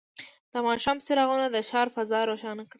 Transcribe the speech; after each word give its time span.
د 0.51 0.53
ماښام 0.65 0.97
څراغونه 1.05 1.45
د 1.51 1.57
ښار 1.69 1.87
فضا 1.95 2.19
روښانه 2.29 2.63
کړه. 2.63 2.69